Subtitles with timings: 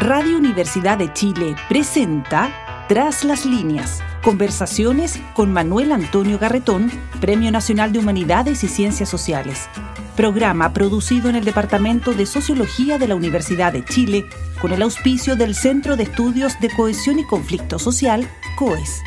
[0.00, 4.00] Radio Universidad de Chile presenta Tras las líneas.
[4.22, 6.88] Conversaciones con Manuel Antonio Garretón,
[7.20, 9.68] Premio Nacional de Humanidades y Ciencias Sociales.
[10.16, 14.24] Programa producido en el Departamento de Sociología de la Universidad de Chile
[14.60, 19.02] con el auspicio del Centro de Estudios de Cohesión y Conflicto Social, COES.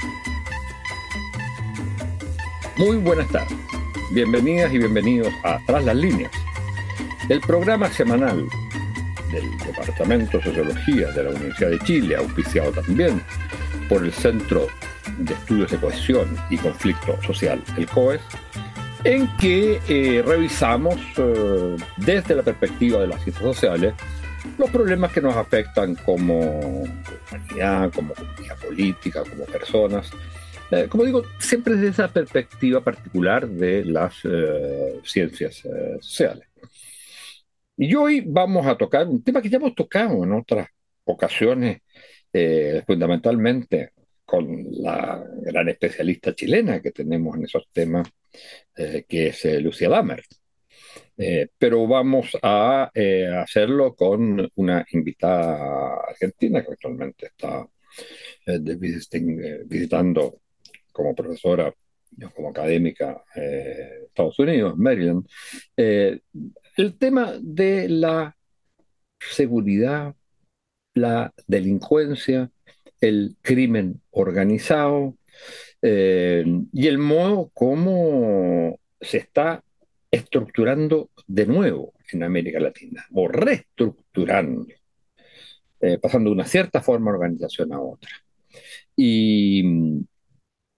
[2.76, 3.58] Muy buenas tardes.
[4.12, 6.34] Bienvenidas y bienvenidos a Tras las líneas,
[7.30, 8.46] el programa semanal
[9.32, 13.22] del Departamento de Sociología de la Universidad de Chile, auspiciado también
[13.90, 14.68] por el Centro
[15.20, 18.22] de Estudios de Cohesión y Conflicto Social, el COES,
[19.04, 23.94] en que eh, revisamos eh, desde la perspectiva de las ciencias sociales
[24.58, 26.84] los problemas que nos afectan como
[27.32, 30.10] humanidad, como comunidad política, como personas.
[30.72, 34.16] Eh, como digo, siempre desde esa perspectiva particular de las
[35.04, 35.64] ciencias
[36.00, 36.51] sociales.
[37.84, 40.68] Y hoy vamos a tocar un tema que ya hemos tocado en otras
[41.04, 41.82] ocasiones,
[42.32, 43.94] eh, fundamentalmente
[44.24, 48.08] con la gran especialista chilena que tenemos en esos temas,
[48.78, 50.24] eh, que es eh, Lucia Damer.
[51.58, 52.92] pero vamos a
[53.42, 57.68] hacerlo con una invitada argentina que actualmente está
[59.68, 60.42] visitando
[60.92, 61.74] como profesora
[62.36, 65.26] como académica Estados Unidos, Maryland,
[66.78, 68.36] el tema de la
[69.20, 70.16] seguridad,
[70.94, 72.52] la delincuencia,
[73.00, 75.18] el crimen organizado
[75.82, 79.64] eh, y el modo como se está
[80.12, 84.68] estructurando de nuevo en América Latina, o reestructurando,
[85.80, 88.10] eh, pasando de una cierta forma de organización a otra.
[88.96, 89.64] Y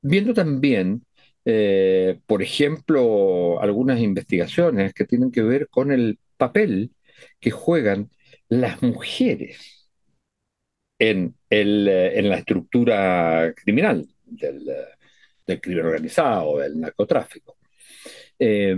[0.01, 1.03] viendo también
[1.45, 6.91] eh, por ejemplo, algunas investigaciones que tienen que ver con el papel
[7.39, 8.09] que juegan
[8.47, 9.89] las mujeres
[10.99, 14.71] en, el, eh, en la estructura criminal del,
[15.45, 17.57] del, crimen organizado, del narcotráfico.
[18.39, 18.75] Eh,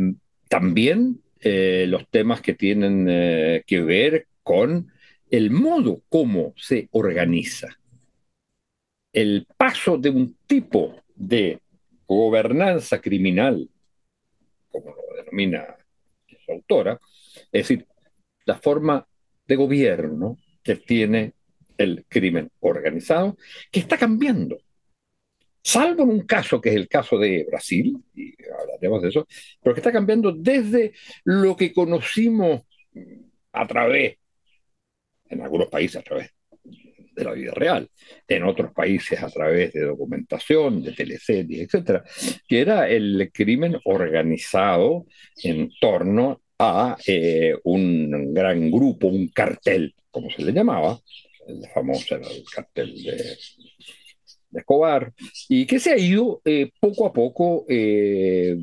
[0.50, 3.06] también los temas que tienen
[3.68, 4.92] que ver con
[5.30, 7.78] el modo como se organiza.
[9.14, 11.60] El paso de un tipo de
[12.08, 13.70] gobernanza criminal,
[14.70, 15.76] como lo denomina
[16.46, 17.00] su autora,
[17.52, 17.88] es decir,
[18.46, 19.08] la forma
[19.48, 21.34] de gobierno que tiene
[21.78, 23.38] el crimen organizado,
[23.72, 24.58] que está cambiando.
[25.62, 29.28] Salvo en un caso que es el caso de Brasil, y hablaremos de eso,
[29.62, 30.94] pero que está cambiando desde
[31.24, 32.62] lo que conocimos
[33.52, 34.18] a través,
[35.28, 36.35] en algunos países a través
[37.16, 37.90] de la vida real,
[38.28, 42.04] en otros países a través de documentación, de teleseries, etcétera,
[42.48, 45.06] que era el crimen organizado
[45.44, 51.00] en torno a eh, un gran grupo, un cartel, como se le llamaba,
[51.48, 53.38] el famoso el cartel de,
[54.54, 55.14] Escobar,
[55.50, 58.56] y que se ha ido eh, poco a poco eh,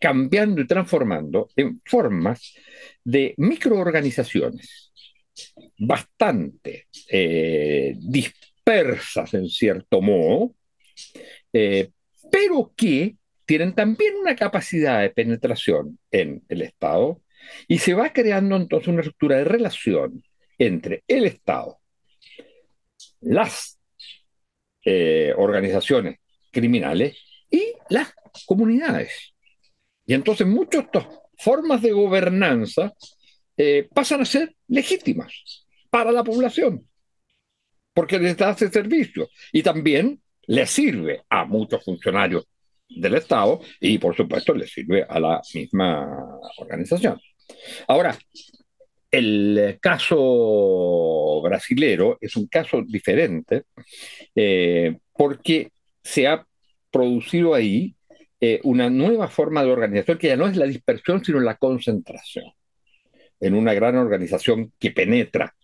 [0.00, 2.54] cambiando y transformando en formas
[3.04, 4.87] de microorganizaciones
[5.78, 10.54] bastante eh, dispersas en cierto modo,
[11.52, 11.90] eh,
[12.30, 13.16] pero que
[13.46, 17.22] tienen también una capacidad de penetración en el Estado
[17.68, 20.22] y se va creando entonces una estructura de relación
[20.58, 21.78] entre el Estado,
[23.20, 23.78] las
[24.84, 26.18] eh, organizaciones
[26.50, 27.16] criminales
[27.50, 28.12] y las
[28.46, 29.34] comunidades.
[30.04, 31.06] Y entonces muchas estas
[31.38, 32.92] formas de gobernanza
[33.92, 36.86] pasan a ser legítimas para la población,
[37.94, 42.46] porque les da ese servicio y también le sirve a muchos funcionarios
[42.88, 47.20] del Estado y por supuesto le sirve a la misma organización.
[47.86, 48.16] Ahora,
[49.10, 53.64] el caso brasilero es un caso diferente
[54.34, 55.70] eh, porque
[56.02, 56.46] se ha
[56.90, 57.94] producido ahí
[58.40, 62.46] eh, una nueva forma de organización que ya no es la dispersión, sino la concentración
[63.40, 65.54] en una gran organización que penetra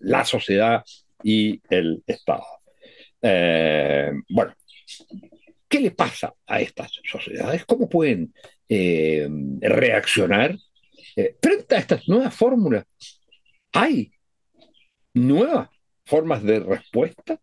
[0.00, 0.84] la sociedad
[1.22, 2.44] y el Estado.
[3.22, 4.54] Eh, bueno,
[5.68, 7.64] ¿qué le pasa a estas sociedades?
[7.64, 8.34] ¿Cómo pueden
[8.68, 9.28] eh,
[9.60, 10.56] reaccionar
[11.16, 12.84] eh, frente a estas nuevas fórmulas?
[13.72, 14.12] ¿Hay
[15.14, 15.68] nuevas
[16.04, 17.38] formas de respuesta?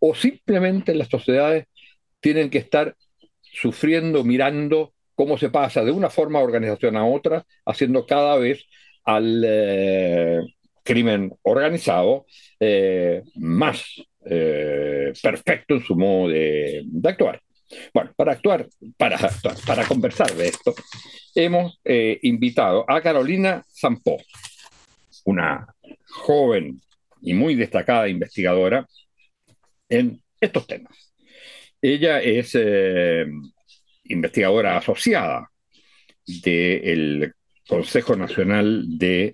[0.00, 1.66] ¿O simplemente las sociedades
[2.20, 2.96] tienen que estar
[3.40, 8.64] sufriendo, mirando cómo se pasa de una forma de organización a otra, haciendo cada vez
[9.04, 9.44] al
[10.84, 12.26] crimen organizado
[12.60, 13.84] eh, más
[14.24, 17.40] eh, perfecto en su modo de, actuar.
[17.92, 20.74] Bueno, para actuar, para conversar de esto,
[21.34, 21.80] hemos
[22.22, 24.18] invitado a Carolina Zampó,
[25.24, 25.66] una
[26.06, 26.80] joven
[27.22, 28.86] y muy destacada investigadora
[29.88, 31.14] en estos temas.
[31.80, 33.26] Ella es eh,
[34.04, 35.50] investigadora asociada
[36.26, 37.34] del
[37.68, 39.32] Consejo Nacional de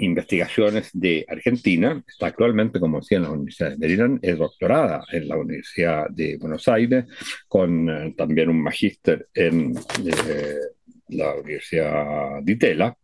[0.00, 2.02] Investigaciones de Argentina.
[2.08, 4.18] Está actualmente, como decía, en la Universidad de Maryland.
[4.22, 7.04] Es doctorada en la Universidad de Buenos Aires,
[7.46, 10.54] con eh, también un magíster en eh,
[11.08, 12.96] la Universidad de Itela.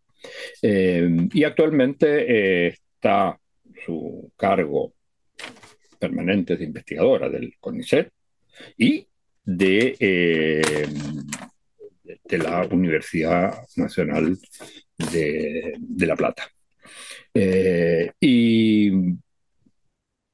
[0.61, 3.39] Eh, y actualmente está
[3.85, 4.93] su cargo
[5.99, 8.11] permanente de investigadora del CONICET
[8.75, 9.07] y
[9.43, 9.95] de,
[12.23, 14.35] de la Universidad Nacional
[15.11, 16.51] de, de La Plata.
[17.39, 18.91] Eh, y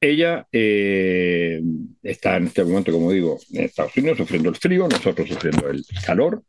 [0.00, 1.60] ella eh,
[2.02, 5.84] está en este momento, como digo, en Estados Unidos sufriendo el frío, nosotros sufriendo el
[6.06, 6.42] calor,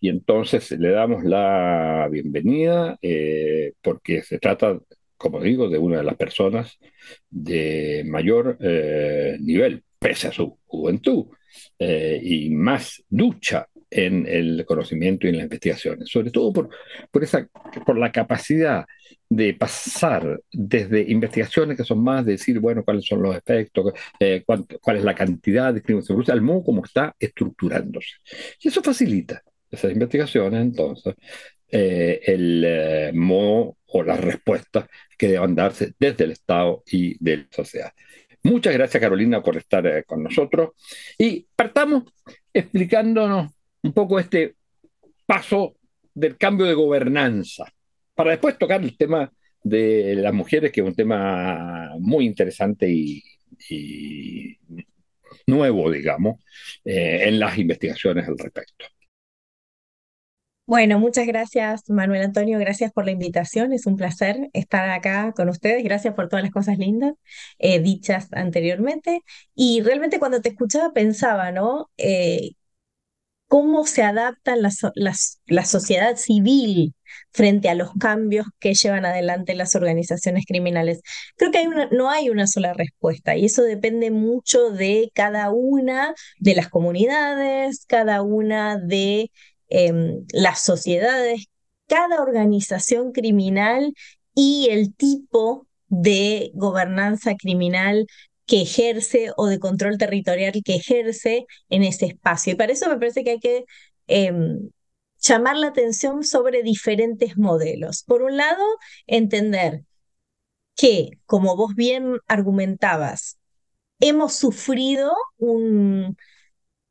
[0.00, 4.78] y entonces le damos la bienvenida eh, porque se trata,
[5.18, 6.78] como digo, de una de las personas
[7.28, 8.56] de mayor
[9.40, 11.26] nivel, pese a su juventud,
[11.78, 16.68] y más ducha en el conocimiento y en las investigaciones, sobre todo por,
[17.12, 17.48] por, esa,
[17.86, 18.84] por la capacidad
[19.28, 24.42] de pasar desde investigaciones que son más de decir, bueno, cuáles son los efectos, eh,
[24.44, 28.16] cuál es la cantidad de discriminación, al modo como está estructurándose.
[28.60, 31.14] Y eso facilita esas investigaciones, entonces,
[31.70, 34.86] eh, el eh, modo o las respuestas
[35.16, 37.92] que deban darse desde el Estado y de la sociedad.
[38.42, 40.70] Muchas gracias, Carolina, por estar con nosotros.
[41.16, 42.02] Y partamos
[42.52, 43.54] explicándonos
[43.84, 44.56] un poco este
[45.26, 45.76] paso
[46.14, 47.72] del cambio de gobernanza,
[48.14, 49.30] para después tocar el tema
[49.62, 53.22] de las mujeres, que es un tema muy interesante y,
[55.46, 56.40] nuevo, digamos,
[56.84, 58.86] eh, en las investigaciones al respecto.
[60.66, 65.50] Bueno, muchas gracias Manuel Antonio, gracias por la invitación, es un placer estar acá con
[65.50, 67.12] ustedes, gracias por todas las cosas lindas
[67.58, 69.20] eh, dichas anteriormente.
[69.54, 71.90] Y realmente cuando te escuchaba pensaba, ¿no?
[71.98, 72.52] Eh,
[73.48, 76.94] cómo se adapta la, sociedad civil
[77.30, 81.00] frente a los cambios que llevan adelante las organizaciones criminales.
[81.36, 86.54] Creo que no hay una sola respuesta y eso depende mucho de cada una de
[86.54, 89.30] las comunidades, cada una de
[89.68, 91.46] em, las sociedades,
[91.86, 93.94] cada organización criminal
[94.34, 98.06] y el tipo de gobernanza criminal
[98.46, 102.52] que ejerce o de control territorial que ejerce en ese espacio.
[102.52, 103.64] Y para eso me parece que hay que
[104.06, 104.70] em,
[105.20, 108.04] llamar la atención sobre diferentes modelos.
[108.04, 108.62] Por un lado,
[109.06, 109.82] entender
[110.76, 113.38] que, como vos bien argumentabas,
[114.00, 116.16] hemos sufrido un,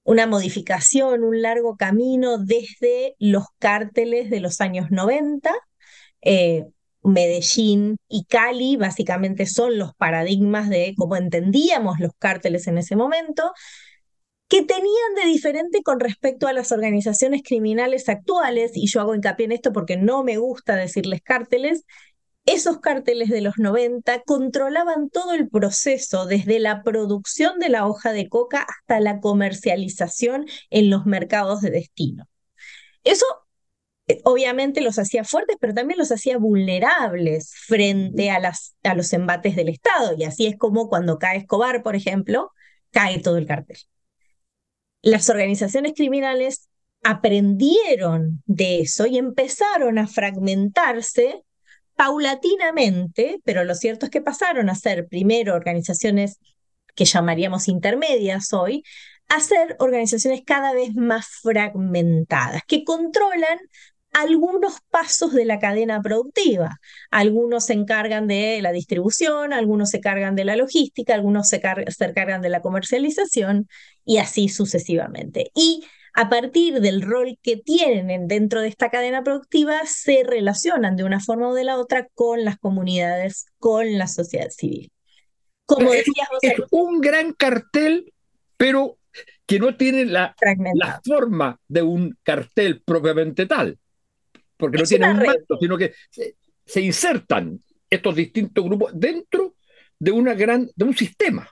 [0.03, 5.51] una modificación, un largo camino desde los cárteles de los años 90.
[7.03, 13.51] Medellín y Cali básicamente son los paradigmas de cómo entendíamos los cárteles en ese momento,
[14.47, 19.45] que tenían de diferente con respecto a las organizaciones criminales actuales, y yo hago hincapié
[19.45, 21.85] en esto porque no me gusta decirles cárteles,
[22.45, 28.11] esos cárteles de los 90 controlaban todo el proceso, desde la producción de la hoja
[28.11, 32.27] de coca hasta la comercialización en los mercados de destino.
[33.03, 33.25] Eso
[34.25, 39.55] obviamente los hacía fuertes, pero también los hacía vulnerables frente a, las, a los embates
[39.55, 40.15] del Estado.
[40.17, 42.51] Y así es como cuando cae Escobar, por ejemplo,
[42.91, 43.77] cae todo el cartel.
[45.01, 46.69] Las organizaciones criminales
[47.03, 51.43] aprendieron de eso y empezaron a fragmentarse
[51.95, 56.39] paulatinamente, pero lo cierto es que pasaron a ser primero organizaciones
[56.95, 58.83] que llamaríamos intermedias hoy,
[59.27, 63.59] a ser organizaciones cada vez más fragmentadas, que controlan
[64.13, 66.79] algunos pasos de la cadena productiva.
[67.11, 72.41] Algunos se encargan de la distribución, algunos se cargan de la logística, algunos se, cargan
[72.41, 73.67] de la comercialización
[74.05, 75.51] y así sucesivamente.
[75.55, 81.03] Y a partir del rol que tienen dentro de esta cadena productiva, se relacionan de
[81.03, 84.91] una forma o de la otra con las comunidades, con la sociedad civil.
[85.65, 88.13] Como decías es un gran cartel,
[88.57, 88.99] pero
[89.47, 90.35] que no tiene la,
[90.75, 93.79] la forma de un cartel propiamente tal
[94.63, 99.55] porque no tienen un mando, sino que se, insertan estos distintos grupos dentro
[99.99, 101.45] de, una gran, de un sistema.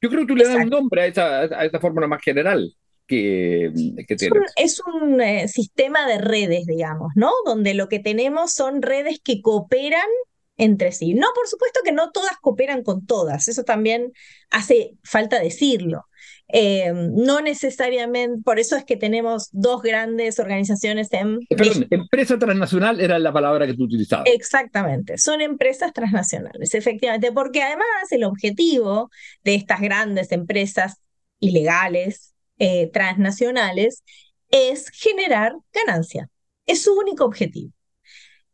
[0.00, 2.74] Yo creo que tú le das un nombre a esa, a esa fórmula más general
[3.06, 3.70] que,
[4.08, 4.40] que tiene.
[4.56, 7.30] Es un, eh, sistema de redes, digamos, ¿no?
[7.44, 10.08] Donde lo que tenemos son redes que cooperan
[10.56, 11.12] entre sí.
[11.12, 14.10] No, por supuesto que no todas cooperan con todas, eso también
[14.48, 16.06] hace falta decirlo.
[16.54, 21.38] Eh, no necesariamente, por eso es que tenemos dos grandes organizaciones en...
[21.48, 24.26] Eh, perdón, empresa transnacional era la palabra que tú utilizabas.
[24.28, 29.10] Exactamente, son empresas transnacionales, efectivamente, porque además el objetivo
[29.42, 31.00] de estas grandes empresas
[31.40, 34.04] ilegales, eh, transnacionales,
[34.50, 36.28] es generar ganancia.
[36.66, 37.72] Es su único objetivo.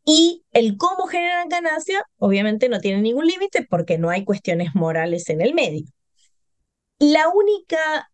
[0.05, 5.29] Y el cómo generan ganancia, obviamente no tiene ningún límite porque no hay cuestiones morales
[5.31, 5.85] en el medio.
[6.99, 8.11] La única,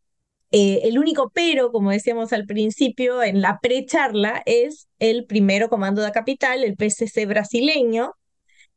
[0.51, 6.03] eh, el único pero, como decíamos al principio en la pre-charla, es el primero comando
[6.03, 8.13] de capital, el PCC brasileño,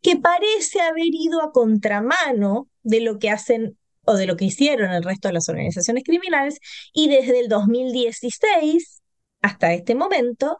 [0.01, 4.91] que parece haber ido a contramano de lo que hacen o de lo que hicieron
[4.91, 6.59] el resto de las organizaciones criminales
[6.93, 9.01] y desde el 2016
[9.41, 10.59] hasta este momento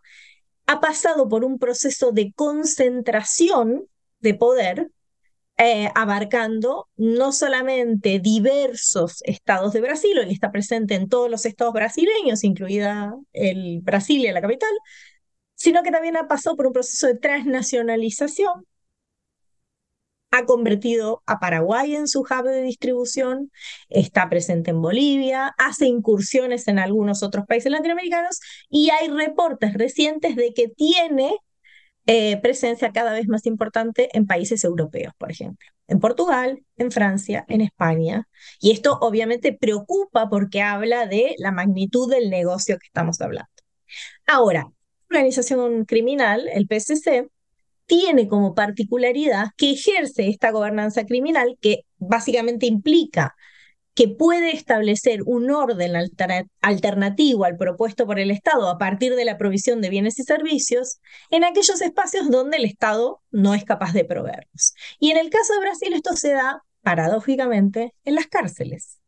[0.66, 3.88] ha pasado por un proceso de concentración
[4.20, 4.92] de poder
[5.58, 11.74] eh, abarcando no solamente diversos estados de Brasil, hoy está presente en todos los estados
[11.74, 14.70] brasileños, incluida el Brasilia, la capital,
[15.56, 18.66] sino que también ha pasado por un proceso de transnacionalización,
[20.32, 23.52] ha convertido a Paraguay en su hub de distribución,
[23.90, 30.36] está presente en Bolivia, hace incursiones en algunos otros países latinoamericanos y hay reportes recientes
[30.36, 31.38] de que tiene
[32.08, 37.46] eh, presencia cada vez más importante en países europeos, por ejemplo, en Portugal, en Francia,
[37.50, 38.28] en España.
[38.60, 43.52] Y esto obviamente preocupa porque habla de la magnitud del negocio que estamos hablando.
[44.26, 44.72] Ahora,
[45.10, 47.30] la organización criminal, el PSC,
[47.86, 53.36] tiene como particularidad que ejerce esta gobernanza criminal que básicamente implica
[53.98, 55.96] que puede establecer un orden
[56.62, 61.00] alternativo al propuesto por el Estado a partir de la provisión de bienes y servicios
[61.32, 64.76] en aquellos espacios donde el Estado no es capaz de proveerlos.
[65.00, 69.00] Y en el caso de Brasil esto se da, paradójicamente, en las cárceles,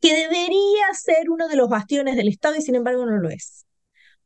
[0.00, 3.66] que debería ser uno de los bastiones del Estado y sin embargo no lo es.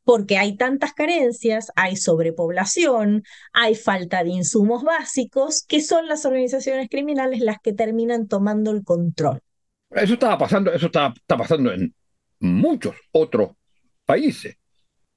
[0.03, 3.23] Porque hay tantas carencias, hay sobrepoblación,
[3.53, 8.83] hay falta de insumos básicos, que son las organizaciones criminales las que terminan tomando el
[8.83, 9.41] control.
[9.91, 11.93] Eso estaba pasando, eso está, está pasando en
[12.39, 13.51] muchos otros
[14.05, 14.55] países.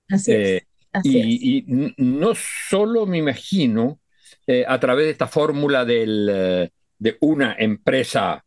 [0.08, 0.38] Así es.
[0.38, 0.66] Eh,
[1.02, 1.64] y,
[1.96, 4.00] no solo me imagino
[4.46, 8.44] eh, a través de esta fórmula del, eh, de una empresa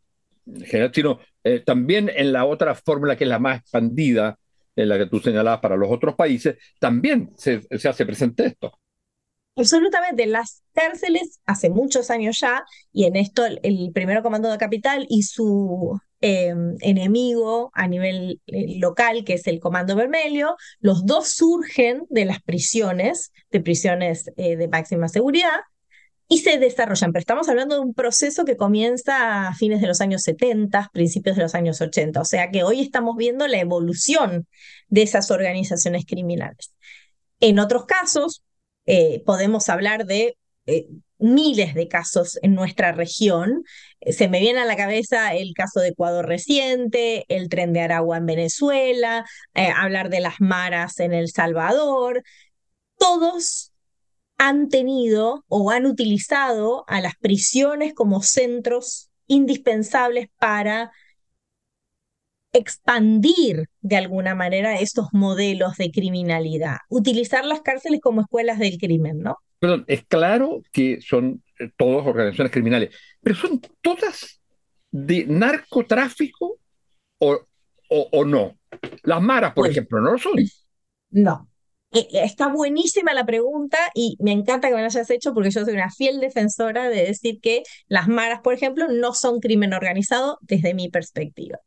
[0.65, 1.19] general, sino
[1.65, 4.37] también en la otra fórmula que es la más expandida,
[4.75, 8.77] en la que tú señalabas para los otros países, también se, se hace presente esto.
[9.57, 15.05] Absolutamente, las cárceles hace muchos años ya, y en esto el primero comando de capital
[15.09, 20.55] y su Em, enemigo a nivel eh, local, que es el Comando Vermelho.
[20.79, 25.59] Los dos surgen de las prisiones, de prisiones eh, de máxima seguridad,
[26.27, 27.11] y se desarrollan.
[27.11, 31.35] Pero estamos hablando de un proceso que comienza a fines de los años 70, principios
[31.35, 32.19] de los años 80.
[32.21, 34.47] O sea que hoy estamos viendo la evolución
[34.87, 36.73] de esas organizaciones criminales.
[37.39, 38.43] En otros casos,
[38.87, 40.35] eh, podemos hablar de
[41.19, 43.63] miles de casos en nuestra región.
[44.01, 47.81] Eh, se me viene a la cabeza el caso de Ecuador reciente, el tren de
[47.81, 52.23] Aragua en Venezuela, eh, hablar de las maras en El Salvador.
[52.97, 53.71] Todos
[54.37, 60.91] han tenido o han utilizado a las prisiones como centros indispensables para
[62.57, 69.19] expandir de alguna manera estos modelos de criminalidad, utilizar las cárceles como escuelas del crimen,
[69.19, 69.37] ¿no?
[69.59, 74.41] Perdón, es claro que son eh, todas organizaciones criminales, pero son todas
[74.91, 76.59] de narcotráfico
[77.19, 77.39] o,
[77.89, 78.57] o, no.
[79.03, 80.33] Las maras, por ejemplo, ¿no lo son?
[81.09, 81.49] No.
[81.93, 85.51] Eh, eh, está buenísima la pregunta y me encanta que me la hayas hecho porque
[85.51, 89.73] yo soy una fiel defensora de decir que las maras, por ejemplo, no son crimen
[89.73, 91.59] organizado desde mi perspectiva,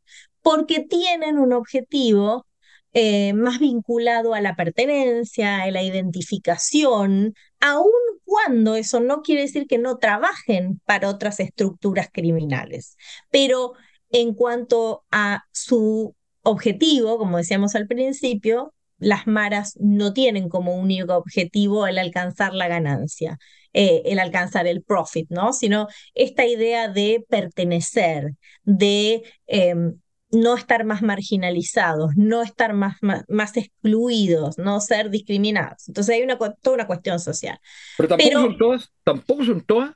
[0.43, 2.47] porque tienen un objetivo
[2.93, 7.91] eh, más vinculado a la pertenencia, a la identificación, aun
[8.25, 12.97] cuando eso no quiere decir que no trabajen para otras estructuras criminales.
[13.31, 13.75] Pero
[14.11, 21.15] en cuanto a su objetivo, como decíamos al principio, las maras no tienen como único
[21.17, 23.39] objetivo el alcanzar la ganancia,
[23.73, 25.53] eh, el alcanzar el profit, ¿no?
[25.53, 28.33] Sino esta idea de pertenecer,
[28.65, 29.95] de em,
[30.31, 35.89] no estar más marginalizados, no estar más, más, excluidos, no ser discriminados.
[35.89, 37.59] Entonces hay una, toda una cuestión social.
[37.97, 39.91] Pero tampoco son todas, tampoco son todas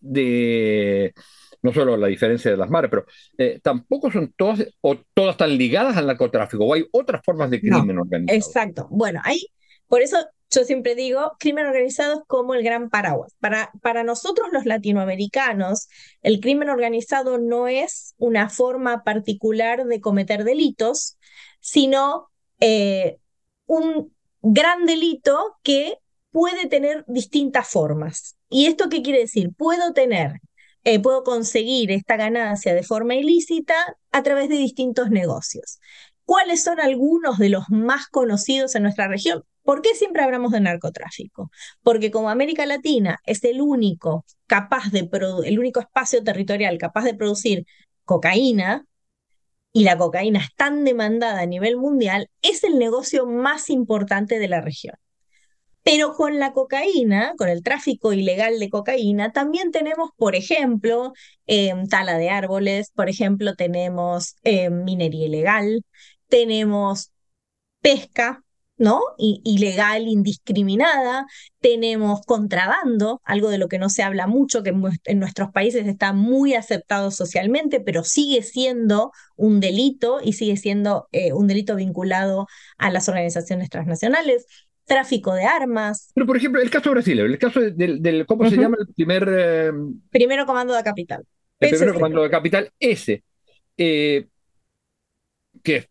[0.00, 1.14] de,
[1.62, 3.06] no solo la diferencia de las mares, pero
[3.38, 7.60] eh, tampoco son todas, o todas están ligadas al narcotráfico, o hay otras formas de
[7.60, 8.36] crimen organizado.
[8.36, 8.88] Exacto.
[8.90, 9.46] Bueno, hay
[9.90, 10.18] Por eso
[10.50, 13.34] yo siempre digo, crimen organizado es como el gran paraguas.
[13.40, 15.88] Para, para nosotros los latinoamericanos,
[16.22, 21.18] el crimen organizado no es una forma particular de cometer delitos,
[21.58, 22.30] sino
[22.60, 23.18] eh,
[23.66, 25.98] un gran delito que
[26.30, 28.36] puede tener distintas formas.
[28.48, 29.50] ¿Y esto qué quiere decir?
[29.56, 30.34] Puedo tener,
[30.84, 33.74] eh, puedo conseguir esta ganancia de forma ilícita
[34.12, 35.80] a través de distintos negocios.
[36.30, 39.42] ¿Cuáles son algunos de los más conocidos en nuestra región?
[39.64, 41.50] ¿Por qué siempre hablamos de narcotráfico?
[41.82, 45.10] Porque como América Latina es el único capaz de
[45.44, 47.66] el único espacio territorial capaz de producir
[48.04, 48.84] cocaína
[49.72, 54.46] y la cocaína es tan demandada a nivel mundial, es el negocio más importante de
[54.46, 54.94] la región.
[55.82, 61.12] Pero con la cocaína, con el tráfico ilegal de cocaína, también tenemos, por ejemplo,
[61.46, 65.82] em, tala de árboles, por ejemplo, tenemos em, minería ilegal,
[66.30, 67.12] tenemos
[67.82, 68.42] pesca,
[68.80, 69.02] ¿no?
[69.18, 71.26] ilegal, indiscriminada,
[71.60, 74.72] tenemos contrabando, algo de lo que no se habla mucho, que
[75.04, 81.08] en nuestros países está muy aceptado socialmente, pero sigue siendo un delito y sigue siendo
[81.12, 82.46] eh, un delito vinculado
[82.78, 84.46] a las organizaciones transnacionales.
[84.86, 86.10] Tráfico de armas.
[86.14, 89.28] Pero, por ejemplo, el caso de Brasil, el caso del, ¿cómo se llama el primer...
[89.30, 89.70] Eh,
[90.10, 91.22] primero comando de capital.
[91.60, 93.22] El primer comando de capital, ese.
[93.76, 94.26] Eh,
[95.62, 95.86] que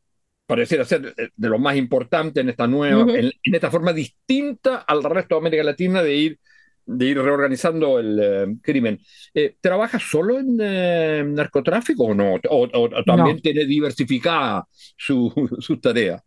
[0.49, 5.03] pareciera ser eh, de lo más importante en esta nueva, en, esta forma distinta al
[5.03, 6.39] resto de América Latina de ir,
[6.87, 8.99] de ir reorganizando el eh, crimen.
[9.35, 12.39] Eh, ¿Trabaja solo en narcotráfico o no?
[12.49, 16.23] ¿O, también tiene diversificada su, su tarea?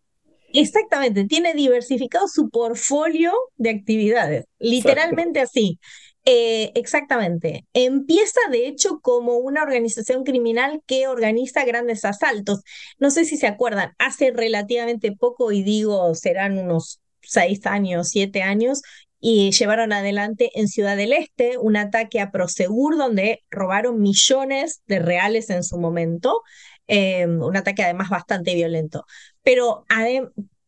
[0.54, 5.80] Exactamente, tiene diversificado su portfolio de actividades, literalmente así.
[6.24, 7.66] Eh, exactamente.
[7.72, 12.60] Empieza, de hecho, como una organización criminal que organiza grandes asaltos.
[12.98, 18.42] No sé si se acuerdan, hace relativamente poco, y digo, serán unos seis años, siete
[18.42, 18.82] años,
[19.20, 24.98] y llevaron adelante en Ciudad del Este un ataque a Prosegur donde robaron millones de
[25.00, 26.42] reales en su momento,
[26.86, 29.04] eh, un ataque además bastante violento.
[29.42, 29.84] Pero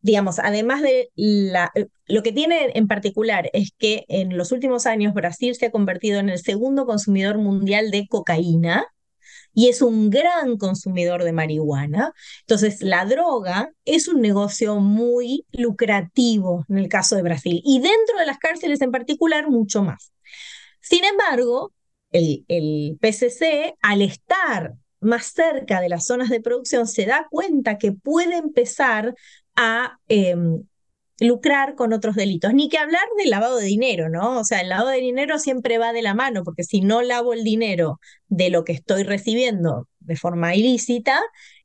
[0.05, 1.71] digamos, además de la,
[2.05, 6.19] lo que tiene en particular es que en los últimos años Brasil se ha convertido
[6.19, 8.85] en el segundo consumidor mundial de cocaína
[9.51, 12.13] y es un gran consumidor de marihuana.
[12.41, 18.19] Entonces, la droga es un negocio muy lucrativo en el caso de Brasil y dentro
[18.19, 20.11] de las cárceles en particular, mucho más.
[20.81, 21.73] Sin embargo,
[22.11, 27.79] el, el PCC, al estar más cerca de las zonas de producción, se da cuenta
[27.79, 29.15] que puede empezar
[29.55, 30.63] a em,
[31.19, 32.53] lucrar con otros delitos.
[32.53, 34.39] Ni que hablar del lavado de dinero, ¿no?
[34.39, 37.33] O sea, el lavado de dinero siempre va de la mano, porque si no lavo
[37.33, 41.19] el dinero de lo que estoy recibiendo de forma ilícita,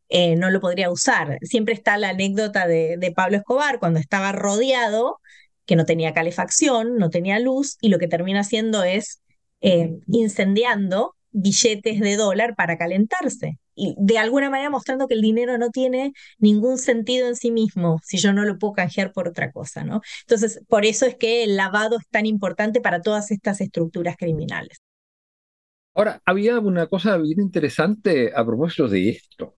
[0.08, 1.38] eh, no lo podría usar.
[1.42, 5.20] Siempre está la anécdota de, Pablo Escobar cuando estaba rodeado,
[5.66, 9.22] que no tenía calefacción, no tenía luz, y lo que termina haciendo es
[9.60, 13.58] eh, incendiando billetes de dólar para calentarse.
[13.80, 17.98] Y de alguna manera mostrando que el dinero no tiene ningún sentido en sí mismo
[18.04, 20.02] si yo no lo puedo canjear por otra cosa, ¿no?
[20.22, 24.78] Entonces, por eso es que el lavado es tan importante para todas estas estructuras criminales.
[25.94, 29.56] Ahora, había una cosa bien interesante a propósito de esto,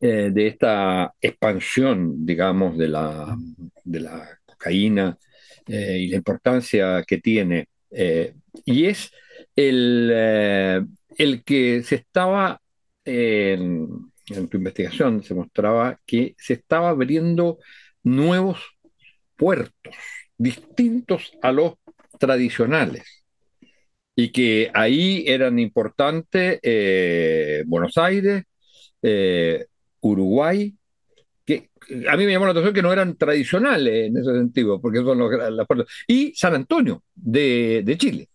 [0.00, 3.36] eh, de esta expansión, digamos, de la,
[3.84, 5.18] de la cocaína
[5.66, 7.68] eh, y la importancia que tiene.
[7.90, 9.10] Eh, y es
[9.56, 10.10] el,
[11.16, 12.59] el que se estaba,
[13.10, 14.12] en,
[14.48, 17.58] tu investigación, se mostraba que se estaba abriendo
[18.04, 18.60] nuevos
[19.36, 19.94] puertos
[20.38, 21.74] distintos a los
[22.18, 23.24] tradicionales
[24.14, 28.44] y que ahí eran importantes eh, Buenos Aires,
[29.02, 29.66] eh,
[30.00, 30.74] Uruguay,
[31.44, 31.70] que
[32.08, 35.18] a mí me llamó la atención que no eran tradicionales en ese sentido, porque son
[35.18, 38.29] los, las puertas, y San Antonio de, de Chile.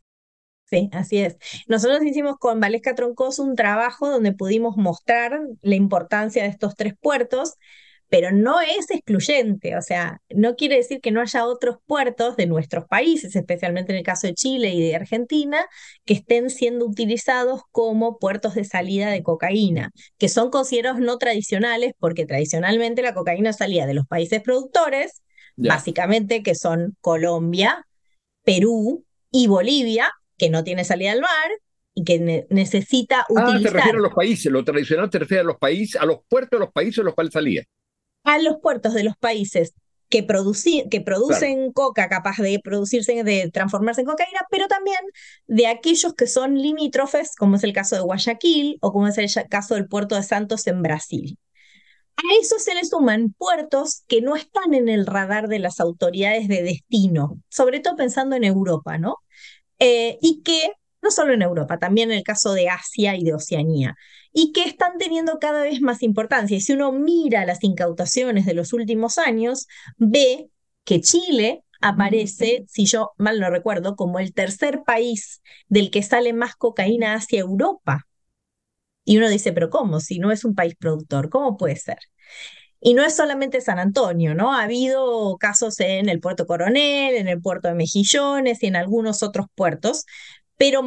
[0.65, 1.37] Sí, así es.
[1.67, 6.93] Nosotros hicimos con Valesca Troncoso un trabajo donde pudimos mostrar la importancia de estos tres
[6.99, 7.53] puertos,
[8.09, 12.45] pero no es excluyente, o sea, no quiere decir que no haya otros puertos de
[12.47, 15.65] nuestros países, especialmente en el caso de Chile y de Argentina,
[16.03, 21.93] que estén siendo utilizados como puertos de salida de cocaína, que son considerados no tradicionales
[21.99, 25.23] porque tradicionalmente la cocaína salía de los países productores,
[25.55, 27.85] básicamente que son Colombia,
[28.43, 31.51] Perú y Bolivia, que no tiene salida al mar
[31.93, 33.55] y que necesita utilizar.
[33.55, 36.19] Ah, te refieres a los países, lo tradicional te refiere a los países, a los
[36.27, 37.63] puertos de los países los cuales salía.
[38.23, 39.73] A los puertos de los países
[40.09, 40.25] que,
[40.89, 44.99] que producen coca, capaz de producirse, de transformarse en cocaína, pero también
[45.47, 49.29] de aquellos que son limítrofes, como es el caso de Guayaquil o como es el
[49.49, 51.37] caso del puerto de Santos en Brasil.
[52.17, 56.47] A eso se le suman puertos que no están en el radar de las autoridades
[56.47, 59.17] de destino, sobre todo pensando en Europa, ¿no?
[59.79, 63.33] Eh, y que, no solo en Europa, también en el caso de Asia y de
[63.33, 63.95] Oceanía,
[64.33, 66.57] y que están teniendo cada vez más importancia.
[66.57, 70.49] Y si uno mira las incautaciones de los últimos años, ve
[70.83, 76.33] que Chile aparece, si yo mal no recuerdo, como el tercer país del que sale
[76.33, 78.07] más cocaína hacia Europa.
[79.03, 79.99] Y uno dice, pero ¿cómo?
[79.99, 81.99] Si no es un país productor, ¿cómo puede ser?
[82.85, 84.53] Y no es solamente San Antonio, ¿no?
[84.53, 89.23] Ha habido casos en el puerto Coronel, en el puerto de Mejillones y en algunos
[89.23, 90.05] otros puertos,
[90.55, 90.83] pero,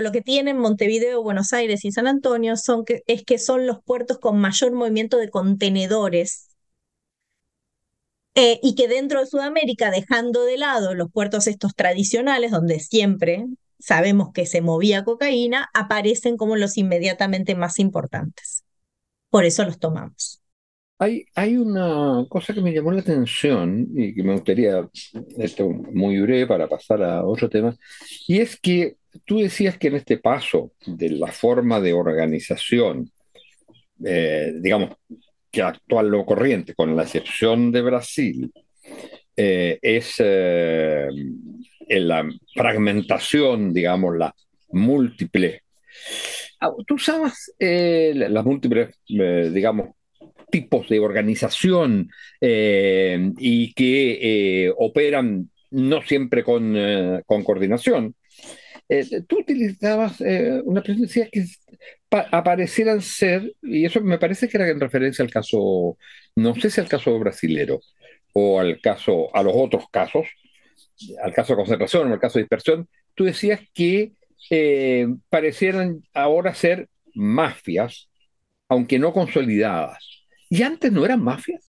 [0.00, 2.54] lo que tienen Montevideo, Buenos Aires y San Antonio
[3.06, 6.48] es que son los puertos con mayor movimiento de contenedores
[8.34, 13.44] eh, y que dentro de Sudamérica, dejando de lado los puertos estos tradicionales, donde siempre
[13.78, 18.64] sabemos que se movía cocaína, aparecen como los inmediatamente más importantes.
[19.28, 20.40] Por eso los tomamos.
[20.98, 24.88] Hay, una cosa que me llamó la atención y que me gustaría,
[25.36, 27.76] esto muy breve para pasar a otro tema,
[28.26, 33.10] y es que tú decías que en este paso de la forma de organización,
[34.02, 34.96] eh, digamos,
[35.50, 38.50] que actual lo corriente, con la excepción de Brasil,
[39.36, 41.08] eh, es eh,
[41.88, 44.34] en la fragmentación, digamos, la
[44.70, 45.62] múltiple.
[46.58, 49.95] Ah, tú usabas las múltiples, digamos,
[50.50, 58.14] tipos de organización eh, y que eh, operan no siempre con, eh, con coordinación.
[59.26, 60.20] tú utilizabas
[60.64, 61.44] una presencia que
[62.10, 65.98] aparecieran ser, y eso me parece que era en referencia al caso,
[66.36, 67.80] no sé si al caso brasilero
[68.32, 70.26] o al caso, a los otros casos,
[71.22, 74.12] al caso de concentración o al caso de dispersión, tú decías que
[75.28, 78.08] parecieran ahora ser mafias,
[78.68, 80.15] aunque no consolidadas.
[80.50, 81.70] ¿Y antes no eran mafias?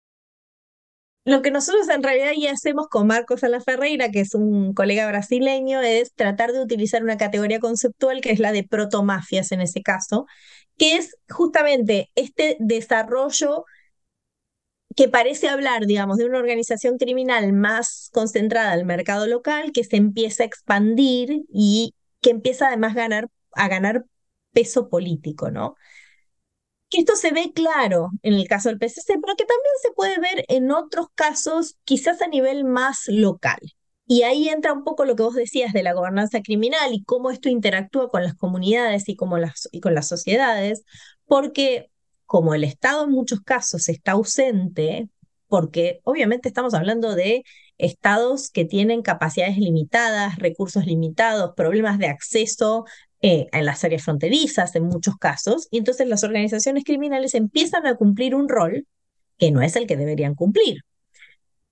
[1.26, 5.08] Lo que nosotros en realidad ya hacemos con Marcos Sala Ferreira, que es un colega
[5.08, 9.80] brasileño, es tratar de utilizar una categoría conceptual que es la de protomafias en ese
[9.82, 10.26] caso,
[10.76, 13.64] que es justamente este desarrollo
[14.96, 19.96] que parece hablar, digamos, de una organización criminal más concentrada al mercado local, que se
[19.96, 24.04] empieza a expandir y que empieza además ganar, a ganar
[24.52, 25.74] peso político, ¿no?
[27.00, 30.44] Esto se ve claro en el caso del PCC, pero que también se puede ver
[30.48, 33.58] en otros casos, quizás a nivel más local.
[34.06, 37.30] Y ahí entra un poco lo que vos decías de la gobernanza criminal y cómo
[37.30, 40.84] esto interactúa con las comunidades y, las, y con las sociedades,
[41.26, 41.90] porque
[42.26, 45.08] como el Estado en muchos casos está ausente,
[45.48, 47.44] porque obviamente estamos hablando de
[47.78, 52.84] estados que tienen capacidades limitadas, recursos limitados, problemas de acceso
[53.26, 57.94] eh, en las áreas fronterizas en muchos casos, y entonces las organizaciones criminales empiezan a
[57.96, 58.86] cumplir un rol
[59.38, 60.82] que no es el que deberían cumplir.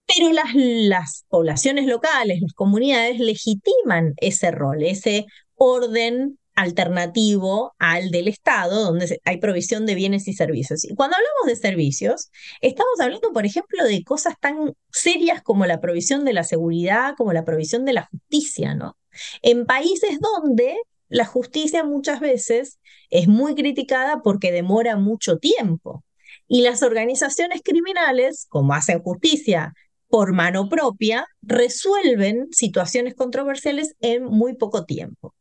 [0.06, 8.28] Pero las, las poblaciones locales, las comunidades legitiman ese rol, ese orden alternativo al del
[8.28, 10.84] Estado, donde hay provisión de bienes y servicios.
[10.84, 12.30] Y cuando hablamos de servicios,
[12.62, 17.34] estamos hablando, por ejemplo, de cosas tan serias como la provisión de la seguridad, como
[17.34, 18.96] la provisión de la justicia, ¿no?
[19.42, 20.78] En países donde
[21.12, 26.04] la justicia muchas veces es muy criticada porque demora mucho tiempo.
[26.48, 29.74] Y las organizaciones criminales, como hacen justicia
[30.08, 35.34] por mano propia, resuelven situaciones controversiales en muy poco tiempo.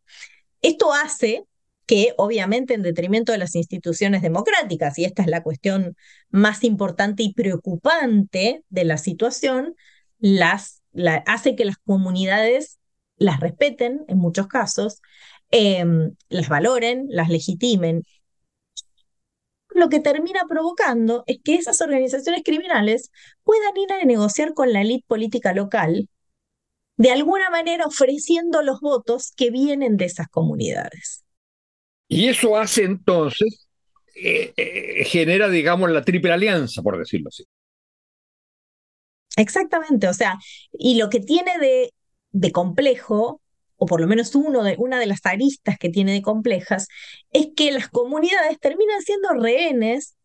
[0.62, 1.46] Esto hace
[1.86, 5.96] que, obviamente, en detrimento de las instituciones democráticas, y esta es la cuestión
[6.32, 9.76] más importante y preocupante de la situación,
[10.20, 10.82] las,
[11.26, 12.78] hace que las comunidades
[13.16, 15.02] las respeten en muchos casos,
[15.52, 18.04] Em, las valoren, las legitimen.
[19.74, 23.12] Lo que termina provocando es que esas organizaciones criminales
[23.44, 26.10] puedan ir a negociar con la élite política local,
[26.98, 31.26] de alguna manera ofreciendo los votos que vienen de esas comunidades.
[32.08, 33.68] Y eso hace entonces,
[34.16, 37.44] eh, eh, genera, digamos, la triple alianza, por decirlo así.
[39.38, 40.38] Exactamente, o sea,
[40.74, 41.94] y lo que tiene de,
[42.32, 43.41] de complejo
[43.84, 46.88] o por lo menos uno de, una de las aristas que tiene de complejas,
[47.32, 50.16] es que las comunidades terminan siendo rehenes,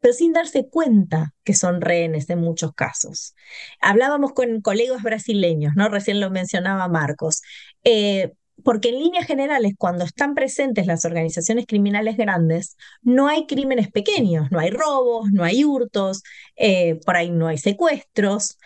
[0.00, 3.36] pero sin darse cuenta que son rehenes en muchos casos.
[3.80, 5.88] Hablábamos con colegas brasileños, ¿no?
[5.88, 7.42] Recién lo mencionaba Marcos.
[7.84, 8.32] Eh,
[8.64, 14.50] porque en líneas generales, cuando están presentes las organizaciones criminales grandes, no hay crímenes pequeños,
[14.50, 16.24] no hay robos, no hay hurtos,
[16.56, 18.58] eh, por ahí no hay secuestros,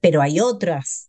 [0.00, 1.05] pero hay otras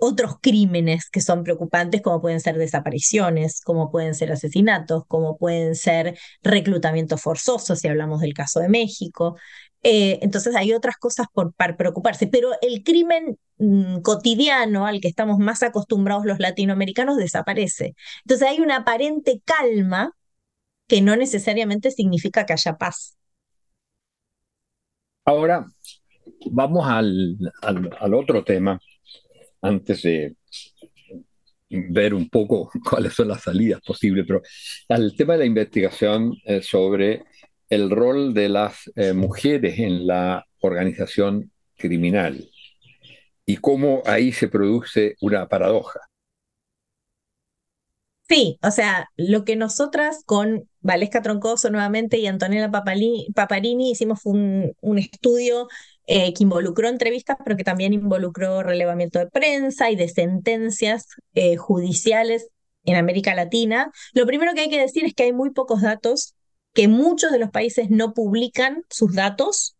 [0.00, 5.74] otros crímenes que son preocupantes, como pueden ser desapariciones, como pueden ser asesinatos, como pueden
[5.74, 9.36] ser reclutamiento forzoso, si hablamos del caso de México.
[9.82, 15.38] Eh, entonces hay otras cosas por, preocuparse, pero el crimen mm, cotidiano al que estamos
[15.38, 17.94] más acostumbrados los latinoamericanos desaparece.
[18.24, 20.12] Entonces hay una aparente calma
[20.86, 23.16] que no necesariamente significa que haya paz.
[25.24, 25.66] Ahora,
[26.50, 28.80] vamos al, al otro tema,
[29.60, 30.36] antes de
[31.70, 34.42] ver un poco cuáles son las salidas posibles, pero
[34.88, 37.24] al tema de la investigación eh, sobre
[37.68, 42.48] el rol de las eh, mujeres en la organización criminal
[43.46, 46.00] y cómo ahí se produce una paradoja.
[48.28, 54.74] Sí, o sea, lo que nosotras con Valesca Troncoso nuevamente y Antonella Paparini hicimos un,
[54.82, 55.66] un estudio
[56.10, 61.56] eh, que involucró entrevistas, pero que también involucró relevamiento de prensa y de sentencias eh,
[61.56, 62.48] judiciales
[62.84, 63.92] en América Latina.
[64.14, 66.34] Lo primero que hay que decir es que hay muy pocos datos,
[66.72, 69.76] que muchos de los países no publican sus datos.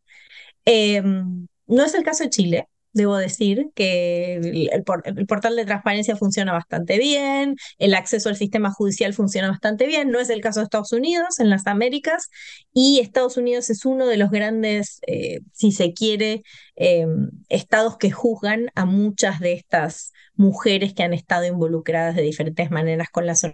[0.66, 4.84] Em, no es el caso de Chile debo decir que el,
[5.26, 10.20] portal de transparencia funciona bastante bien, el acceso al sistema judicial funciona bastante bien, no
[10.20, 12.28] es el caso de Estados Unidos, en las Américas,
[12.74, 16.42] y Estados Unidos es uno de los grandes, eh, si se quiere,
[16.76, 22.70] em, estados que juzgan a muchas de estas mujeres que han estado involucradas de diferentes
[22.70, 23.46] maneras con las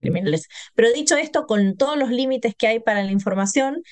[0.00, 0.48] criminales.
[0.74, 3.82] Pero dicho esto, con todos los límites que hay para la información,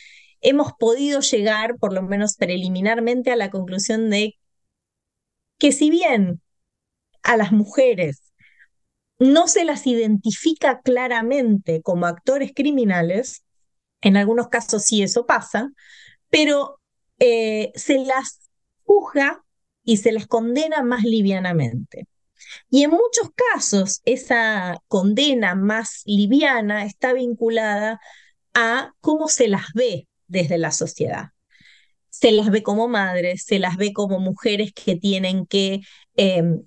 [0.44, 4.36] hemos podido llegar, por lo menos preliminarmente, a la conclusión de
[5.58, 6.40] que si bien
[7.22, 8.32] a las mujeres
[9.18, 13.44] no se las identifica claramente como actores criminales,
[14.00, 15.70] en algunos casos sí eso pasa,
[16.28, 16.80] pero
[17.18, 18.40] eh, se las
[18.84, 19.44] juzga
[19.84, 22.08] y se las condena más livianamente.
[22.68, 28.00] Y en muchos casos esa condena más liviana está vinculada
[28.52, 31.33] a cómo se las ve desde la sociedad
[32.18, 35.80] se las ve como madres, se las ve como mujeres que tienen que
[36.16, 36.62] em,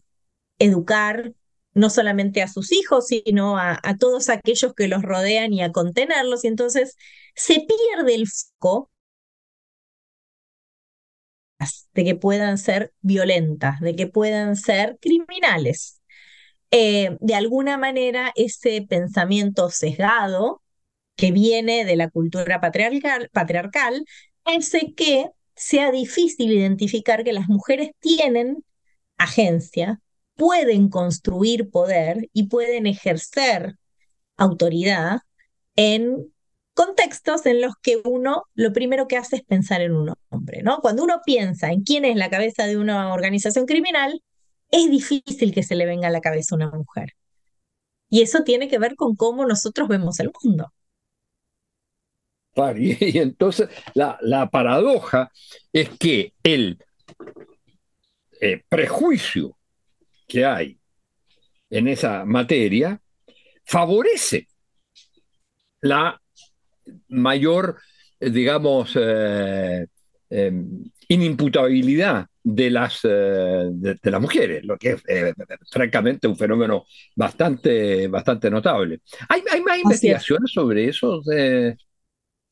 [0.60, 1.34] educar
[1.74, 6.44] no solamente a sus hijos, sino a, todos aquellos que los rodean y a contenerlos.
[6.44, 6.96] Y entonces
[7.36, 8.92] se pierde el foco
[11.94, 16.02] de que puedan ser violentas, de que puedan ser criminales.
[16.72, 20.62] Eh, de alguna manera, ese pensamiento sesgado
[21.16, 24.06] que viene de la cultura patriarcal, patriarcal
[24.46, 28.63] hace que sea difícil identificar que las mujeres tienen
[29.17, 30.00] agencia,
[30.36, 33.76] pueden construir poder y pueden ejercer
[34.38, 35.20] autoridad
[35.76, 36.32] en
[36.74, 40.80] contextos en los que uno lo primero que hace es pensar en un hombre, ¿no?
[40.80, 44.22] Cuando uno piensa en quién es la cabeza de una organización criminal,
[44.70, 47.13] es difícil que se le venga a la cabeza una mujer.
[48.10, 50.72] Y eso tiene que ver con cómo nosotros vemos el mundo.
[52.78, 55.32] Y, entonces la, paradoja
[55.72, 56.78] es que el
[58.41, 59.58] eh, prejuicio
[60.28, 60.78] que hay
[61.70, 63.00] en esa materia
[63.65, 64.48] favorece
[65.82, 66.20] la
[67.10, 67.78] mayor,
[68.20, 69.86] digamos, eh,
[70.30, 75.04] em, inimputabilidad de las, eh, de, las mujeres, lo que es
[75.70, 79.02] francamente un fenómeno bastante, bastante notable.
[79.30, 81.22] ¿Hay, hay más investigaciones sobre eso?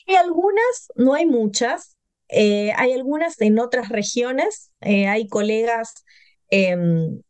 [0.07, 1.97] Hay algunas, no hay muchas.
[2.29, 4.71] Eh, hay algunas en otras regiones.
[4.81, 6.03] Eh, hay colegas,
[6.49, 7.21] em,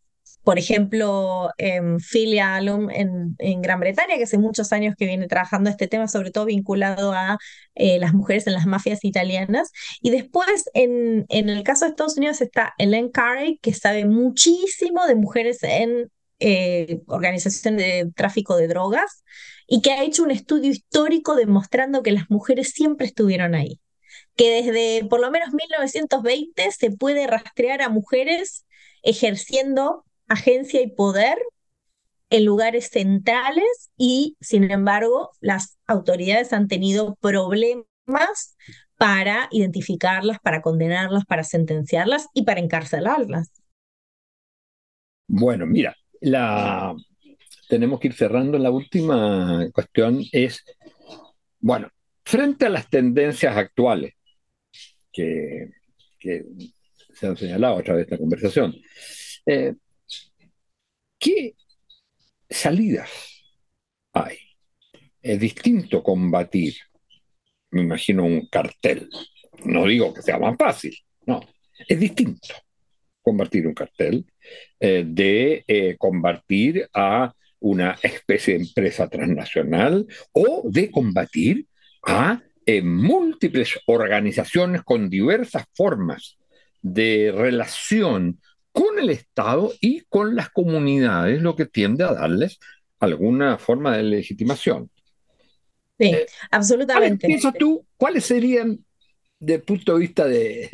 [0.44, 5.28] por ejemplo, en Filia Alum en, en, Gran Bretaña, que hace muchos años que viene
[5.28, 7.40] trabajando este tema, sobre todo vinculado a
[7.76, 9.72] eh, las mujeres en las mafias italianas.
[10.02, 15.06] Y después, en, en el caso de Estados Unidos, está Ellen Carey, que sabe muchísimo
[15.08, 16.12] de mujeres en
[17.08, 19.24] organización de tráfico de drogas
[19.68, 23.80] y que ha hecho un estudio histórico demostrando que las mujeres siempre estuvieron ahí,
[24.36, 28.66] que desde por lo menos 1920 se puede rastrear a mujeres
[29.02, 31.38] ejerciendo agencia y poder
[32.30, 37.86] en lugares centrales y, sin embargo, las autoridades han tenido problemas
[38.98, 43.52] para identificarlas, para condenarlas, para sentenciarlas y para encarcelarlas.
[45.28, 45.96] Bueno, mira,
[46.26, 46.96] la,
[47.70, 48.58] tenemos que ir cerrando.
[48.58, 50.64] La última cuestión es,
[51.60, 51.90] bueno,
[52.24, 54.14] frente a las tendencias actuales
[55.12, 55.70] que,
[56.20, 58.76] se han señalado a través de esta conversación,
[59.46, 59.76] eh,
[61.20, 61.56] ¿qué
[62.50, 63.10] salidas
[64.14, 64.38] hay?
[65.22, 66.76] Es distinto combatir,
[67.72, 69.08] me imagino, un cartel.
[69.64, 71.40] No digo que sea más fácil, no,
[71.88, 72.65] es distinto
[73.26, 74.24] combatir un cartel
[74.80, 81.66] eh, de eh, combatir a una especie de empresa transnacional o de combatir
[82.06, 86.38] a en múltiples organizaciones con diversas formas
[86.82, 88.40] de relación
[88.72, 92.60] con el Estado y con las comunidades, lo que tiende a darles
[93.00, 94.92] alguna forma de legitimación.
[95.98, 97.26] Sí, eh, absolutamente.
[97.26, 98.86] ¿Piensas tú cuáles serían,
[99.40, 100.70] desde el punto de vista de,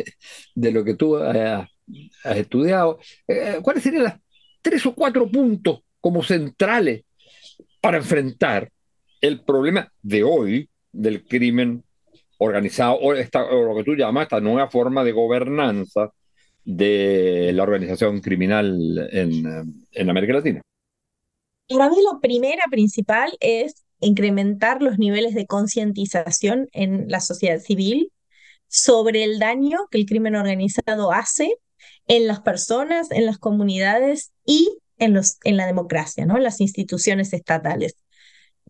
[0.55, 1.69] lo que tú has,
[2.23, 4.13] estudiado, eh, cuáles serían los
[4.61, 7.03] tres o cuatro puntos como centrales
[7.79, 8.71] para enfrentar
[9.19, 11.83] el problema de hoy del crimen
[12.37, 16.11] organizado, o, lo que tú llamas esta nueva forma de gobernanza
[16.63, 20.61] de la organización criminal en, en América Latina?
[21.67, 28.11] Para mí lo primero principal es incrementar los niveles de concientización en la sociedad civil
[28.67, 31.57] sobre el daño que el crimen organizado hace
[32.07, 36.37] en las personas, en las comunidades y en, los, en la democracia, ¿no?
[36.37, 37.95] en las instituciones estatales.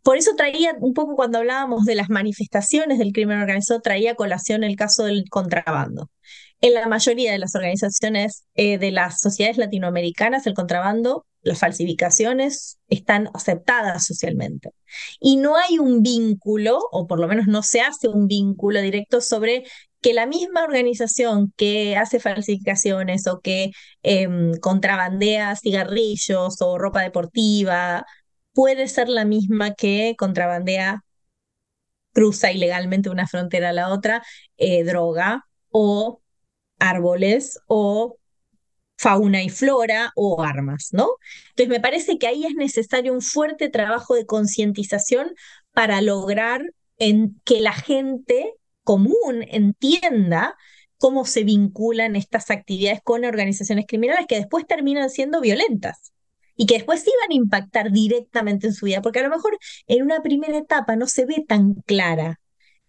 [0.04, 4.64] Por eso traía un poco cuando hablábamos de las manifestaciones del crimen organizado, traía colación
[4.64, 6.10] el caso del contrabando.
[6.60, 12.78] En la mayoría de las organizaciones eh, de las sociedades latinoamericanas, el contrabando, las falsificaciones
[12.88, 14.72] están aceptadas socialmente.
[15.20, 19.22] Y no hay un vínculo, o por lo menos no se hace un vínculo directo
[19.22, 19.64] sobre
[20.02, 23.72] que la misma organización que hace falsificaciones o que
[24.04, 28.06] em, contrabandea cigarrillos o ropa deportiva
[28.54, 31.04] puede ser la misma que contrabandea,
[32.14, 34.24] cruza ilegalmente una frontera a la otra,
[34.58, 36.22] eh, droga o
[36.80, 38.18] árboles o
[38.98, 41.10] fauna y flora o armas, ¿no?
[41.50, 45.34] Entonces me parece que ahí es necesario un fuerte trabajo de concientización
[45.74, 46.62] para lograr
[47.46, 50.56] que la gente común entienda
[50.98, 56.14] cómo se vinculan estas actividades con organizaciones criminales que después terminan siendo violentas
[56.56, 59.58] y que después sí van a impactar directamente en su vida, porque a lo mejor
[59.88, 62.40] en una primera etapa no se ve tan clara,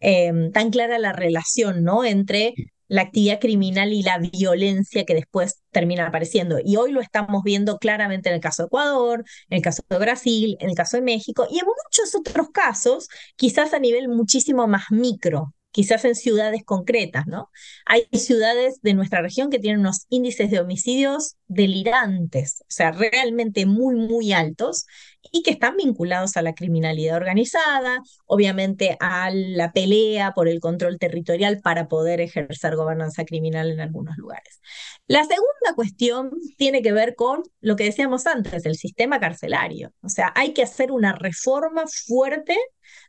[0.00, 2.04] em, tan clara la relación, ¿no?
[2.04, 2.54] Entre
[2.88, 6.58] la actividad criminal y la violencia que después termina apareciendo.
[6.62, 9.98] Y hoy lo estamos viendo claramente en el caso de Ecuador, en el caso de
[9.98, 14.66] Brasil, en el caso de México y en muchos otros casos, quizás a nivel muchísimo
[14.66, 17.50] más micro, quizás en ciudades concretas, ¿no?
[17.86, 23.66] Hay ciudades de nuestra región que tienen unos índices de homicidios delirantes, o sea, realmente
[23.66, 24.86] muy, muy altos
[25.30, 30.98] y que están vinculados a la criminalidad organizada, obviamente a la pelea por el control
[30.98, 34.60] territorial para poder ejercer gobernanza criminal en algunos lugares.
[35.06, 39.92] La segunda cuestión tiene que ver con lo que decíamos antes, el sistema carcelario.
[40.02, 42.56] O sea, hay que hacer una reforma fuerte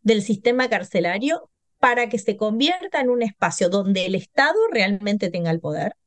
[0.01, 1.49] del sistema carcelario
[1.83, 5.97] para que se convierta en un espacio donde el Estado realmente tenga el poder,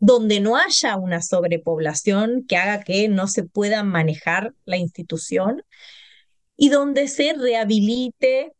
[0.00, 5.62] donde no haya una sobrepoblación que haga que no se pueda manejar la institución
[6.56, 8.54] y donde se rehabilite,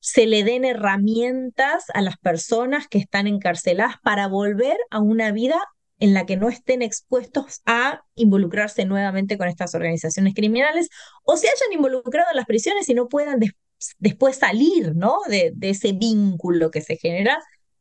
[0.00, 5.62] se le den herramientas a las personas que están encarceladas para volver a una vida
[6.00, 10.88] en la que no estén expuestos a involucrarse nuevamente con estas organizaciones criminales
[11.22, 13.65] o se hayan involucrado en las prisiones y no puedan después
[14.32, 15.18] salir, ¿no?
[15.28, 17.38] De, de, ese vínculo que se genera,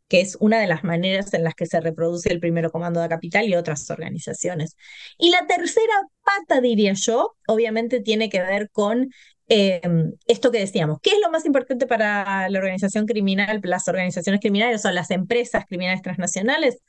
[0.07, 3.09] que es una de las maneras en las que se reproduce el primero comando de
[3.09, 4.75] capital y otras organizaciones.
[5.17, 9.09] Y la tercera pata, diría yo, obviamente tiene que ver con
[9.47, 10.99] em, esto que decíamos.
[11.01, 15.65] ¿Qué es lo más importante para la organización criminal, las organizaciones criminales o las empresas
[15.67, 16.79] criminales transnacionales?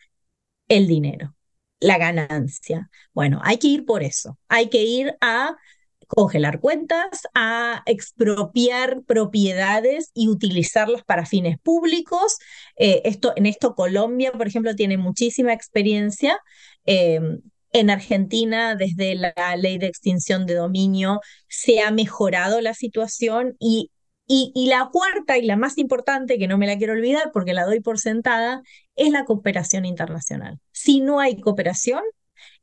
[0.69, 1.37] El dinero
[1.81, 2.91] la ganancia.
[3.13, 4.39] Bueno, hay que ir por eso.
[4.49, 5.57] Hay que ir a
[6.07, 12.39] congelar cuentas, a expropiar propiedades y utilizarlas para fines públicos.
[12.77, 16.39] Eh, esto, en esto Colombia, por ejemplo, tiene muchísima experiencia.
[16.87, 17.21] Eh,
[17.73, 23.91] en Argentina, desde la ley de extinción de dominio, se ha mejorado la situación y,
[24.27, 27.53] y, y la cuarta y la más importante, que no me la quiero olvidar porque
[27.53, 28.63] la doy por sentada,
[28.95, 30.59] es la cooperación internacional.
[30.73, 32.03] Si no hay cooperación,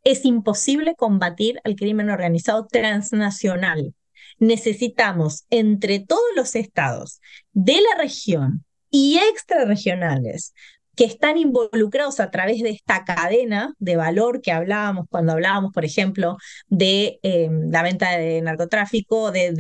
[0.03, 3.93] es imposible combatir al crimen organizado transnacional.
[4.39, 7.21] Necesitamos entre todos los estados
[7.53, 10.53] de la región y extrarregionales
[10.95, 15.85] que están involucrados a través de esta cadena de valor que hablábamos cuando hablábamos, por
[15.85, 16.37] ejemplo,
[16.67, 19.53] de eh, la venta de narcotráfico, de,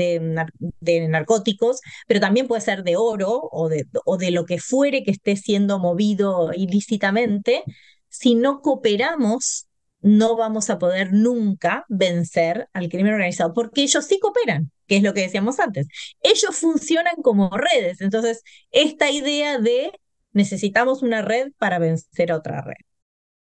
[0.79, 5.03] de, narcóticos, pero también puede ser de oro o de, o de lo que fuere
[5.03, 7.63] que esté siendo movido ilícitamente.
[8.09, 9.67] Si no cooperamos
[10.03, 15.03] no vamos a poder nunca vencer al crimen organizado, porque ellos sí cooperan, que es
[15.03, 15.87] lo que decíamos antes.
[16.21, 19.91] Ellos funcionan como redes, entonces esta idea de
[20.33, 22.75] necesitamos una red para vencer a otra red.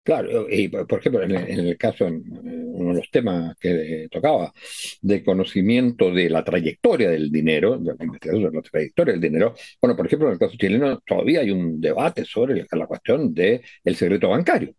[0.08, 4.54] Claro, y por ejemplo, en el, caso, uno de los temas que tocaba,
[5.02, 9.54] de conocimiento de la trayectoria del dinero, de la investigación de la trayectoria del dinero,
[9.82, 13.60] bueno, por ejemplo, en el caso chileno todavía hay un debate sobre la cuestión del
[13.96, 14.74] secreto bancario.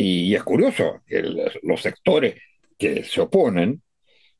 [0.00, 1.20] Y, es curioso, que
[1.64, 2.36] los sectores
[2.78, 3.82] que se oponen,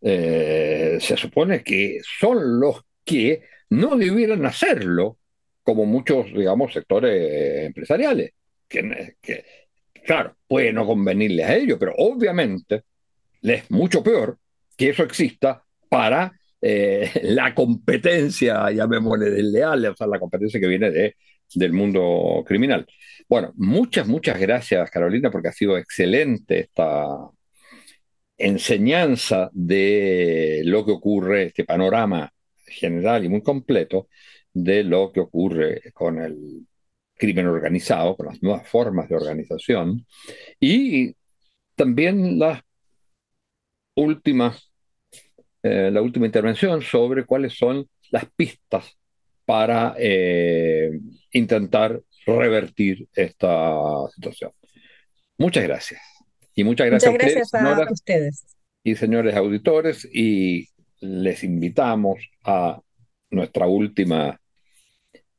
[0.00, 5.18] eh, se supone que son los que no debieran hacerlo,
[5.64, 8.34] como muchos, digamos, sectores empresariales
[8.68, 9.44] que,
[10.04, 12.82] claro, puede no convenirle a ellos, pero obviamente
[13.40, 14.38] les es mucho peor
[14.76, 20.92] que eso exista para eh, la competencia, llamémosle desleal, o sea, la competencia que viene
[20.92, 21.16] de,
[21.55, 22.86] del mundo criminal.
[23.28, 27.07] Bueno, muchas, muchas gracias, Carolina, porque ha sido excelente esta
[28.36, 32.32] enseñanza de lo que ocurre, este panorama
[32.66, 34.09] general y muy completo
[34.53, 36.66] de lo que ocurre con el
[37.14, 40.07] crimen organizado, con las nuevas formas de organización,
[40.61, 41.14] y
[41.74, 42.64] también la
[43.96, 44.57] última,
[45.62, 48.97] eh, la última intervención sobre cuáles son las pistas
[49.49, 51.01] para eh,
[51.32, 53.72] intentar revertir esta
[54.14, 54.53] situación.
[55.38, 56.03] Muchas gracias.
[56.55, 58.44] Y muchas gracias, a, ustedes,
[58.84, 60.68] Y señores auditores, y
[61.01, 62.78] les invitamos a
[63.30, 64.38] nuestra última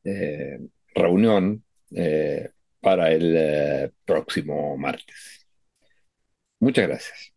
[0.03, 0.59] eh,
[0.95, 2.49] reunión eh,
[2.81, 5.47] para el eh, próximo martes.
[6.59, 7.31] Muchas gracias.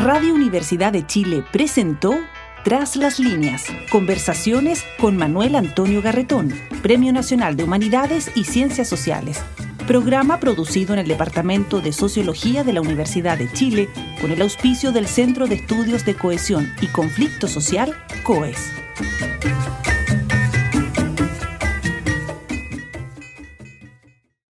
[0.00, 2.18] Radio Universidad de Chile presentó
[2.66, 6.52] Tras las líneas, conversaciones con Manuel Antonio Garretón,
[6.82, 9.40] Premio Nacional de Humanidades y Ciencias Sociales.
[9.86, 13.88] Programa producido en el Departamento de Sociología de la Universidad de Chile
[14.20, 17.94] con el auspicio del Centro de Estudios de Cohesión y Conflicto Social,
[18.24, 18.58] COES.